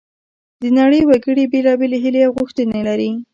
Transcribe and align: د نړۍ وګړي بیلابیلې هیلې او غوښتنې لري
د 0.61 0.63
نړۍ 0.79 1.01
وګړي 1.05 1.45
بیلابیلې 1.51 1.97
هیلې 2.03 2.21
او 2.27 2.31
غوښتنې 2.37 2.79
لري 2.89 3.11